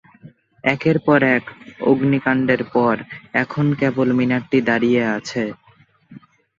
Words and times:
একের 0.63 0.97
পর 1.05 1.19
এক 1.37 1.43
অগ্নিকাণ্ডের 1.83 2.61
পর 2.73 2.95
এখন 3.35 3.65
কেবল 3.79 4.07
মিনারটি 4.19 4.59
দাঁড়িয়ে 4.69 5.01
আছে। 5.17 5.43